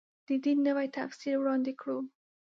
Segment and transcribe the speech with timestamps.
[0.27, 1.97] د دین نوی تفسیر وړاندې کړو.